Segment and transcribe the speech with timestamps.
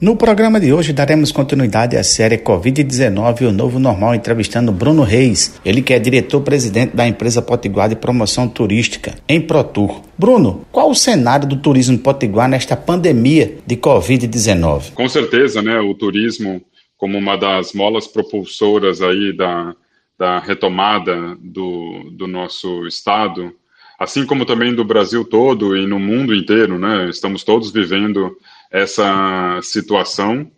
[0.00, 5.02] No programa de hoje daremos continuidade à série Covid-19 e o Novo Normal, entrevistando Bruno
[5.02, 10.02] Reis, ele que é diretor-presidente da empresa Potiguar de Promoção Turística, em ProTour.
[10.16, 14.92] Bruno, qual o cenário do turismo potiguar nesta pandemia de Covid-19?
[14.92, 16.62] Com certeza, né, o turismo
[16.96, 19.74] como uma das molas propulsoras aí da,
[20.16, 23.52] da retomada do, do nosso estado,
[23.98, 28.36] assim como também do Brasil todo e no mundo inteiro, né, estamos todos vivendo
[28.70, 30.50] essa situação.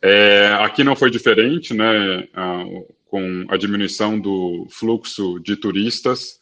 [0.00, 2.28] É, aqui não foi diferente, né,
[3.06, 6.38] com a diminuição do fluxo de turistas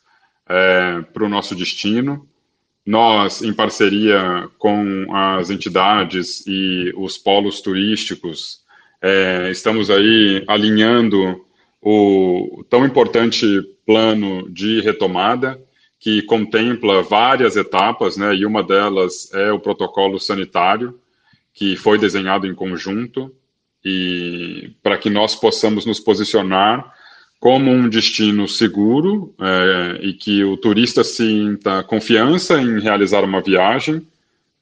[0.48, 2.28] é, para o nosso destino.
[2.84, 8.60] Nós, em parceria com as entidades e os polos turísticos,
[9.00, 11.44] é, estamos aí alinhando
[11.80, 13.46] o tão importante
[13.86, 15.60] plano de retomada,
[16.04, 21.00] que contempla várias etapas, né, e uma delas é o protocolo sanitário,
[21.54, 23.34] que foi desenhado em conjunto
[23.82, 26.92] e para que nós possamos nos posicionar
[27.40, 34.06] como um destino seguro é, e que o turista sinta confiança em realizar uma viagem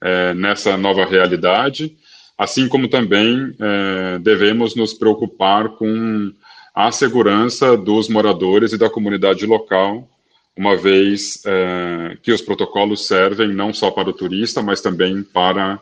[0.01, 1.97] é, nessa nova realidade,
[2.39, 6.33] assim como também é, devemos nos preocupar com
[6.73, 10.09] a segurança dos moradores e da comunidade local,
[10.57, 15.81] uma vez é, que os protocolos servem não só para o turista, mas também para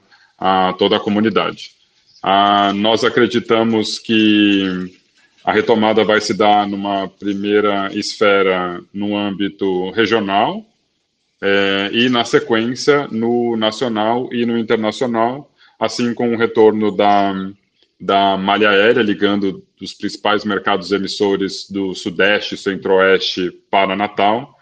[0.78, 1.72] toda a comunidade.
[2.76, 4.90] Nós acreditamos que
[5.44, 10.64] a retomada vai se dar numa primeira esfera no âmbito regional
[11.42, 17.32] é, e, na sequência, no nacional e no internacional, assim com o retorno da,
[17.98, 24.54] da malha aérea, ligando os principais mercados emissores do Sudeste e Centro-Oeste para Natal,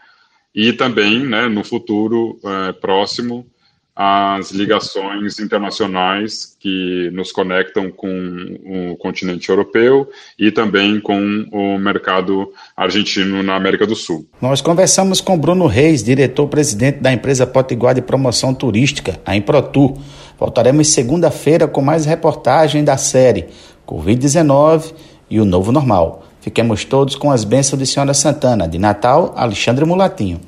[0.59, 3.47] e também, né, no futuro é, próximo,
[3.95, 12.53] as ligações internacionais que nos conectam com o continente europeu e também com o mercado
[12.77, 14.27] argentino na América do Sul.
[14.43, 19.97] Nós conversamos com Bruno Reis, diretor-presidente da empresa Potiguar de Promoção Turística, a Improtur.
[20.37, 23.47] Voltaremos segunda-feira com mais reportagem da série
[23.87, 24.93] Covid-19
[25.31, 26.25] e o Novo Normal.
[26.41, 28.69] Fiquemos todos com as bênçãos de Senhora Santana.
[28.69, 30.41] De Natal, Alexandre Mulatinho.